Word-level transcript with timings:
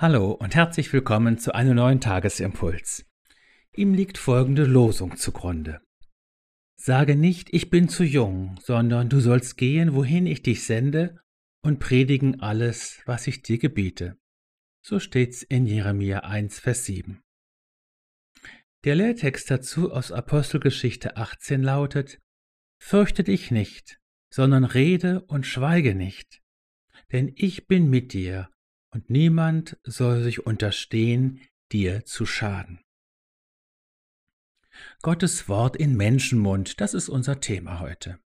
Hallo 0.00 0.30
und 0.30 0.54
herzlich 0.54 0.92
willkommen 0.92 1.38
zu 1.38 1.56
einem 1.56 1.74
neuen 1.74 2.00
Tagesimpuls. 2.00 3.04
Ihm 3.74 3.94
liegt 3.94 4.16
folgende 4.16 4.64
Losung 4.64 5.16
zugrunde. 5.16 5.80
Sage 6.76 7.16
nicht, 7.16 7.52
ich 7.52 7.68
bin 7.68 7.88
zu 7.88 8.04
jung, 8.04 8.56
sondern 8.62 9.08
du 9.08 9.18
sollst 9.18 9.56
gehen, 9.56 9.96
wohin 9.96 10.28
ich 10.28 10.44
dich 10.44 10.64
sende, 10.64 11.18
und 11.64 11.80
predigen 11.80 12.38
alles, 12.38 13.02
was 13.06 13.26
ich 13.26 13.42
dir 13.42 13.58
gebiete. 13.58 14.16
So 14.82 15.00
steht's 15.00 15.42
in 15.42 15.66
Jeremia 15.66 16.20
1, 16.20 16.60
Vers 16.60 16.84
7. 16.84 17.20
Der 18.84 18.94
Lehrtext 18.94 19.50
dazu 19.50 19.90
aus 19.90 20.12
Apostelgeschichte 20.12 21.16
18 21.16 21.60
lautet, 21.60 22.20
Fürchte 22.80 23.24
dich 23.24 23.50
nicht, 23.50 23.98
sondern 24.32 24.62
rede 24.62 25.24
und 25.24 25.44
schweige 25.44 25.96
nicht, 25.96 26.40
denn 27.10 27.32
ich 27.34 27.66
bin 27.66 27.90
mit 27.90 28.12
dir 28.12 28.48
und 28.98 29.10
niemand 29.10 29.78
soll 29.84 30.24
sich 30.24 30.44
unterstehen, 30.44 31.40
dir 31.70 32.04
zu 32.04 32.26
schaden. 32.26 32.80
Gottes 35.02 35.48
Wort 35.48 35.76
in 35.76 35.96
Menschenmund, 35.96 36.80
das 36.80 36.94
ist 36.94 37.08
unser 37.08 37.38
Thema 37.38 37.78
heute. 37.78 38.18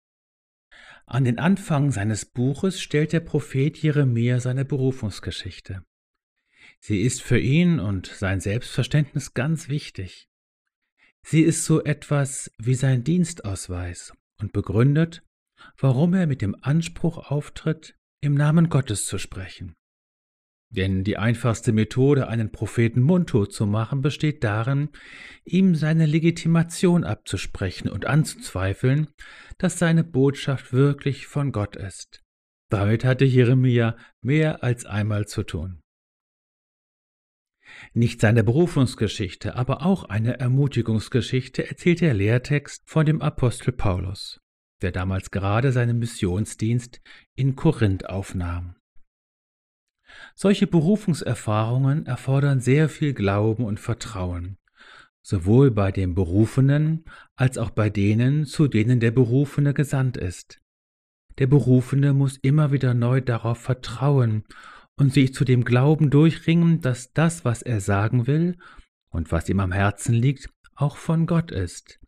An 1.05 1.26
den 1.26 1.39
Anfang 1.39 1.91
seines 1.91 2.23
Buches 2.23 2.79
stellt 2.79 3.12
der 3.12 3.20
Prophet 3.20 3.77
Jeremia 3.79 4.39
seine 4.39 4.63
Berufungsgeschichte. 4.63 5.84
Sie 6.79 7.01
ist 7.01 7.21
für 7.21 7.40
ihn 7.40 7.81
und 7.81 8.07
sein 8.07 8.40
Selbstverständnis 8.40 9.34
ganz 9.34 9.67
wichtig. 9.67 10.29
Sie 11.21 11.41
ist 11.41 11.65
so 11.65 11.84
etwas 11.84 12.49
wie 12.59 12.76
sein 12.76 13.03
Dienstausweis 13.03 14.13
und 14.40 14.53
begründet, 14.53 15.21
warum 15.77 16.13
er 16.13 16.27
mit 16.27 16.41
dem 16.41 16.55
Anspruch 16.62 17.29
auftritt, 17.29 17.98
im 18.21 18.35
Namen 18.35 18.70
Gottes 18.70 19.05
zu 19.05 19.18
sprechen. 19.18 19.76
Denn 20.72 21.04
die 21.04 21.18
einfachste 21.18 21.74
Methode, 21.74 22.30
einen 22.30 22.52
Propheten 22.52 23.02
mundtot 23.02 23.52
zu 23.52 23.68
machen, 23.68 24.02
besteht 24.02 24.44
darin, 24.44 24.90
ihm 25.44 25.76
seine 25.76 26.05
Legitimation 26.05 27.04
abzusprechen 27.04 27.90
und 27.90 28.05
anzuzweifeln, 28.05 29.08
dass 29.58 29.77
seine 29.77 30.05
Botschaft 30.05 30.72
wirklich 30.72 31.27
von 31.27 31.52
Gott 31.52 31.76
ist. 31.76 32.24
Damit 32.70 33.04
hatte 33.04 33.26
Jeremia 33.26 33.98
mehr 34.22 34.64
als 34.64 34.86
einmal 34.86 35.27
zu 35.27 35.44
tun. 35.44 35.82
Nicht 37.94 38.22
seine 38.22 38.44
Berufungsgeschichte, 38.44 39.55
aber 39.55 39.86
auch 39.86 40.05
eine 40.05 40.40
Ermutigungsgeschichte 40.40 41.68
erzählt 41.68 41.99
der 41.99 42.14
Lehrtext 42.14 42.84
von 42.86 43.05
dem 43.05 43.22
Apostel 43.22 43.74
Paulus, 43.74 44.40
der 44.82 44.94
damals 44.94 45.32
gerade 45.32 45.74
seinen 45.74 45.99
Missionsdienst 45.99 47.02
in 47.36 47.55
Korinth 47.58 48.10
aufnahm. 48.10 48.76
Solche 50.35 50.67
Berufungserfahrungen 50.67 52.05
erfordern 52.05 52.59
sehr 52.59 52.90
viel 52.90 53.13
Glauben 53.13 53.65
und 53.65 53.79
Vertrauen, 53.79 54.57
sowohl 55.21 55.71
bei 55.71 55.91
dem 55.91 56.15
Berufenen 56.15 57.05
als 57.35 57.57
auch 57.57 57.70
bei 57.70 57.90
denen, 57.90 58.45
zu 58.45 58.68
denen 58.68 58.99
der 58.99 59.12
Berufene 59.12 59.73
gesandt 59.73 60.18
ist. 60.18 60.62
Der 61.37 61.48
Berufene 61.48 62.13
muss 62.13 62.37
immer 62.37 62.71
wieder 62.71 62.93
neu 62.93 63.21
darauf 63.21 63.59
vertrauen 63.59 64.44
und 64.97 65.13
sich 65.13 65.34
zu 65.34 65.45
dem 65.45 65.63
Glauben 65.63 66.09
durchringen, 66.09 66.81
dass 66.81 67.13
das, 67.13 67.46
was 67.46 67.62
er 67.62 67.81
sagen 67.81 68.28
will 68.28 68.57
und 69.09 69.31
was 69.31 69.50
ihm 69.50 69.59
am 69.59 69.72
Herzen 69.72 70.13
liegt, 70.13 70.50
auch 70.75 70.97
von 70.97 71.25
Gott 71.25 71.51
ist. 71.51 72.00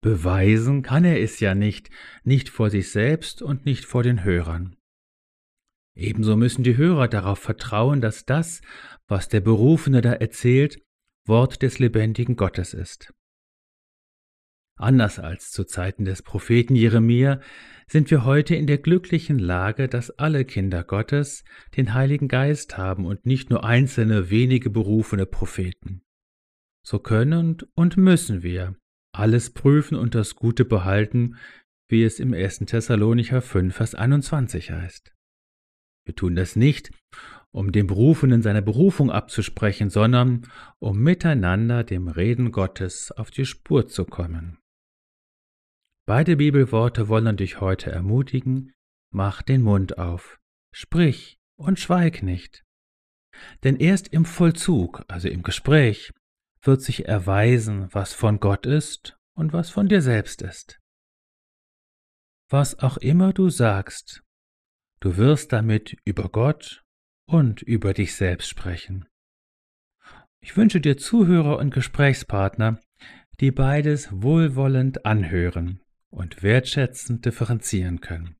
Beweisen 0.00 0.82
kann 0.82 1.04
er 1.04 1.20
es 1.20 1.40
ja 1.40 1.54
nicht, 1.54 1.90
nicht 2.24 2.48
vor 2.48 2.70
sich 2.70 2.90
selbst 2.90 3.40
und 3.40 3.64
nicht 3.64 3.84
vor 3.84 4.02
den 4.02 4.22
Hörern. 4.22 4.76
Ebenso 5.96 6.36
müssen 6.36 6.64
die 6.64 6.76
Hörer 6.76 7.08
darauf 7.08 7.38
vertrauen, 7.38 8.00
dass 8.00 8.24
das, 8.24 8.60
was 9.06 9.28
der 9.28 9.40
Berufene 9.40 10.00
da 10.00 10.12
erzählt, 10.12 10.82
Wort 11.26 11.62
des 11.62 11.78
lebendigen 11.78 12.36
Gottes 12.36 12.74
ist. 12.74 13.14
Anders 14.76 15.20
als 15.20 15.52
zu 15.52 15.64
Zeiten 15.64 16.04
des 16.04 16.22
Propheten 16.22 16.74
Jeremia 16.74 17.40
sind 17.86 18.10
wir 18.10 18.24
heute 18.24 18.56
in 18.56 18.66
der 18.66 18.78
glücklichen 18.78 19.38
Lage, 19.38 19.88
dass 19.88 20.10
alle 20.10 20.44
Kinder 20.44 20.82
Gottes 20.82 21.44
den 21.76 21.94
Heiligen 21.94 22.26
Geist 22.26 22.76
haben 22.76 23.06
und 23.06 23.24
nicht 23.24 23.50
nur 23.50 23.64
einzelne 23.64 24.30
wenige 24.30 24.70
berufene 24.70 25.26
Propheten. 25.26 26.02
So 26.82 26.98
können 26.98 27.58
und 27.74 27.96
müssen 27.96 28.42
wir 28.42 28.76
alles 29.12 29.54
prüfen 29.54 29.96
und 29.96 30.16
das 30.16 30.34
Gute 30.34 30.64
behalten, 30.64 31.36
wie 31.88 32.02
es 32.02 32.18
im 32.18 32.34
1. 32.34 32.60
Thessalonicher 32.66 33.42
5, 33.42 33.74
Vers 33.74 33.94
21 33.94 34.72
heißt. 34.72 35.13
Wir 36.04 36.14
tun 36.14 36.36
das 36.36 36.56
nicht, 36.56 36.90
um 37.50 37.72
dem 37.72 37.86
Berufenen 37.86 38.42
seine 38.42 38.62
Berufung 38.62 39.10
abzusprechen, 39.10 39.88
sondern 39.88 40.50
um 40.78 40.98
miteinander 40.98 41.84
dem 41.84 42.08
Reden 42.08 42.52
Gottes 42.52 43.12
auf 43.12 43.30
die 43.30 43.46
Spur 43.46 43.86
zu 43.86 44.04
kommen. 44.04 44.58
Beide 46.06 46.36
Bibelworte 46.36 47.08
wollen 47.08 47.36
dich 47.36 47.60
heute 47.60 47.90
ermutigen, 47.90 48.72
mach 49.10 49.40
den 49.40 49.62
Mund 49.62 49.98
auf, 49.98 50.38
sprich 50.74 51.38
und 51.56 51.78
schweig 51.78 52.22
nicht. 52.22 52.64
Denn 53.62 53.76
erst 53.76 54.08
im 54.08 54.24
Vollzug, 54.24 55.04
also 55.08 55.28
im 55.28 55.42
Gespräch, 55.42 56.12
wird 56.62 56.82
sich 56.82 57.06
erweisen, 57.06 57.88
was 57.92 58.12
von 58.12 58.40
Gott 58.40 58.66
ist 58.66 59.16
und 59.34 59.52
was 59.52 59.70
von 59.70 59.88
dir 59.88 60.02
selbst 60.02 60.42
ist. 60.42 60.80
Was 62.50 62.78
auch 62.80 62.96
immer 62.98 63.32
du 63.32 63.48
sagst, 63.48 64.22
Du 65.04 65.18
wirst 65.18 65.52
damit 65.52 65.98
über 66.06 66.30
Gott 66.30 66.82
und 67.26 67.60
über 67.60 67.92
dich 67.92 68.14
selbst 68.14 68.48
sprechen. 68.48 69.04
Ich 70.40 70.56
wünsche 70.56 70.80
dir 70.80 70.96
Zuhörer 70.96 71.58
und 71.58 71.74
Gesprächspartner, 71.74 72.80
die 73.38 73.50
beides 73.50 74.08
wohlwollend 74.10 75.04
anhören 75.04 75.82
und 76.08 76.42
wertschätzend 76.42 77.26
differenzieren 77.26 78.00
können. 78.00 78.36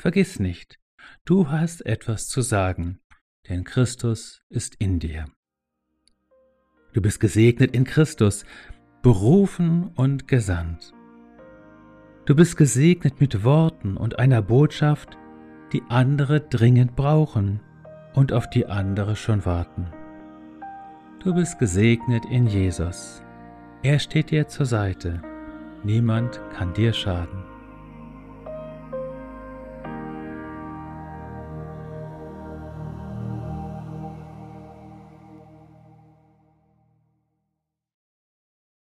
Vergiss 0.00 0.40
nicht, 0.40 0.80
du 1.26 1.50
hast 1.50 1.84
etwas 1.84 2.26
zu 2.26 2.40
sagen, 2.40 3.00
denn 3.50 3.64
Christus 3.64 4.40
ist 4.48 4.76
in 4.76 4.98
dir. 4.98 5.26
Du 6.94 7.02
bist 7.02 7.20
gesegnet 7.20 7.76
in 7.76 7.84
Christus, 7.84 8.46
berufen 9.02 9.88
und 9.88 10.26
gesandt. 10.26 10.94
Du 12.24 12.34
bist 12.34 12.56
gesegnet 12.56 13.20
mit 13.20 13.44
Worten 13.44 13.98
und 13.98 14.18
einer 14.18 14.40
Botschaft, 14.40 15.18
die 15.72 15.82
andere 15.88 16.40
dringend 16.40 16.96
brauchen 16.96 17.60
und 18.14 18.32
auf 18.32 18.48
die 18.50 18.66
andere 18.66 19.16
schon 19.16 19.44
warten. 19.46 19.86
Du 21.22 21.34
bist 21.34 21.58
gesegnet 21.58 22.24
in 22.30 22.46
Jesus. 22.46 23.22
Er 23.82 23.98
steht 23.98 24.30
dir 24.30 24.48
zur 24.48 24.66
Seite. 24.66 25.22
Niemand 25.84 26.40
kann 26.54 26.72
dir 26.74 26.92
schaden. 26.92 27.41